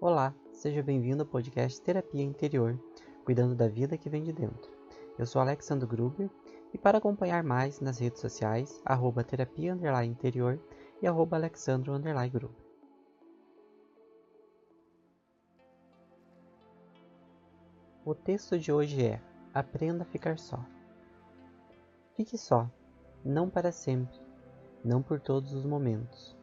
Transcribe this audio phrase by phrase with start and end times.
[0.00, 2.78] Olá, seja bem-vindo ao podcast Terapia Interior,
[3.24, 4.70] cuidando da vida que vem de dentro.
[5.18, 6.30] Eu sou Alexandre Gruber
[6.72, 10.56] e para acompanhar mais nas redes sociais, arroba terapia interior
[11.02, 12.56] e arroba alexandro gruber.
[18.04, 19.20] O texto de hoje é
[19.52, 20.64] Aprenda a ficar só.
[22.14, 22.70] Fique só,
[23.24, 24.16] não para sempre,
[24.84, 26.37] não por todos os momentos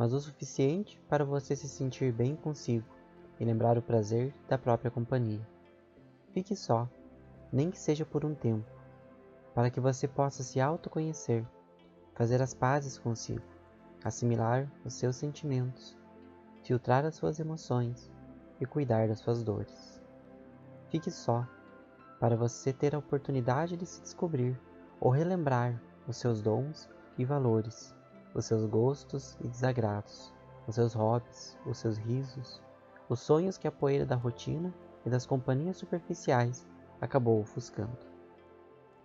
[0.00, 2.86] mas o suficiente para você se sentir bem consigo
[3.38, 5.46] e lembrar o prazer da própria companhia.
[6.32, 6.88] Fique só,
[7.52, 8.64] nem que seja por um tempo,
[9.54, 11.46] para que você possa se autoconhecer,
[12.14, 13.44] fazer as pazes consigo,
[14.02, 15.98] assimilar os seus sentimentos,
[16.62, 18.10] filtrar as suas emoções
[18.58, 20.02] e cuidar das suas dores.
[20.88, 21.46] Fique só,
[22.18, 24.58] para você ter a oportunidade de se descobrir
[24.98, 26.88] ou relembrar os seus dons
[27.18, 27.99] e valores
[28.34, 30.32] os seus gostos e desagrados,
[30.66, 32.62] os seus hobbies, os seus risos,
[33.08, 34.72] os sonhos que a poeira da rotina
[35.04, 36.66] e das companhias superficiais
[37.00, 37.98] acabou ofuscando.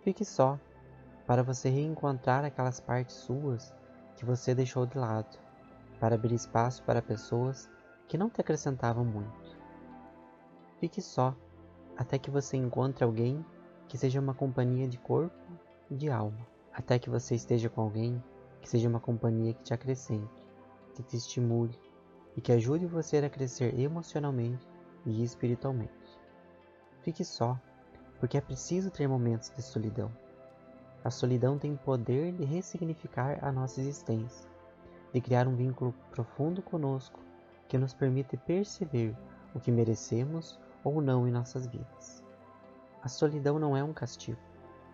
[0.02, 0.58] Fique só,
[1.26, 3.74] para você reencontrar aquelas partes suas
[4.14, 5.38] que você deixou de lado,
[5.98, 7.68] para abrir espaço para pessoas
[8.06, 9.56] que não te acrescentavam muito.
[10.78, 11.34] Fique só,
[11.96, 13.44] até que você encontre alguém
[13.88, 15.34] que seja uma companhia de corpo
[15.90, 18.22] e de alma, até que você esteja com alguém
[18.66, 20.42] que seja uma companhia que te acrescente,
[20.92, 21.78] que te estimule
[22.36, 24.66] e que ajude você a crescer emocionalmente
[25.06, 25.92] e espiritualmente.
[27.00, 27.56] Fique só,
[28.18, 30.10] porque é preciso ter momentos de solidão.
[31.04, 34.50] A solidão tem o poder de ressignificar a nossa existência,
[35.14, 37.20] de criar um vínculo profundo conosco
[37.68, 39.16] que nos permite perceber
[39.54, 42.20] o que merecemos ou não em nossas vidas.
[43.00, 44.40] A solidão não é um castigo,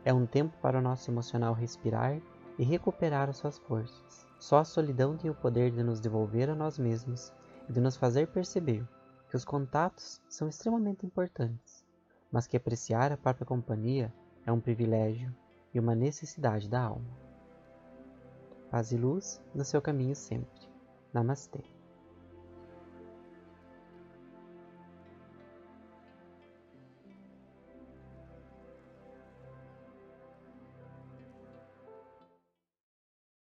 [0.04, 2.20] é um tempo para o nosso emocional respirar
[2.62, 4.24] e recuperar as suas forças.
[4.38, 7.32] Só a solidão tem o poder de nos devolver a nós mesmos
[7.68, 8.88] e de nos fazer perceber
[9.28, 11.84] que os contatos são extremamente importantes,
[12.30, 14.14] mas que apreciar a própria companhia
[14.46, 15.34] é um privilégio
[15.74, 17.10] e uma necessidade da alma.
[18.70, 20.70] Paz e luz no seu caminho sempre.
[21.12, 21.64] Namastê.